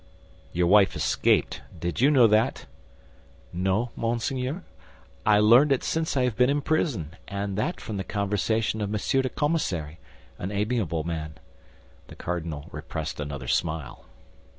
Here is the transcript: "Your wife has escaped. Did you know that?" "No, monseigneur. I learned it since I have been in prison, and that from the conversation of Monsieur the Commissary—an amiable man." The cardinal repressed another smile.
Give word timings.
"Your 0.51 0.65
wife 0.65 0.93
has 0.93 1.03
escaped. 1.03 1.61
Did 1.79 2.01
you 2.01 2.09
know 2.09 2.25
that?" 2.25 2.65
"No, 3.53 3.91
monseigneur. 3.95 4.63
I 5.27 5.37
learned 5.37 5.71
it 5.71 5.83
since 5.83 6.17
I 6.17 6.23
have 6.23 6.35
been 6.35 6.49
in 6.49 6.61
prison, 6.61 7.11
and 7.27 7.55
that 7.55 7.79
from 7.79 7.97
the 7.97 8.03
conversation 8.03 8.81
of 8.81 8.89
Monsieur 8.89 9.21
the 9.21 9.29
Commissary—an 9.29 10.51
amiable 10.51 11.03
man." 11.03 11.35
The 12.07 12.15
cardinal 12.15 12.65
repressed 12.71 13.19
another 13.19 13.47
smile. 13.47 14.05